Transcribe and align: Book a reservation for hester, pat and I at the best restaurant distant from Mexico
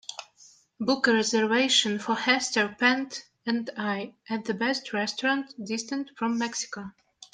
Book 0.79 1.05
a 1.05 1.13
reservation 1.13 1.99
for 1.99 2.15
hester, 2.15 2.75
pat 2.79 3.21
and 3.45 3.69
I 3.77 4.15
at 4.27 4.45
the 4.45 4.55
best 4.55 4.93
restaurant 4.93 5.53
distant 5.63 6.09
from 6.17 6.39
Mexico 6.39 6.89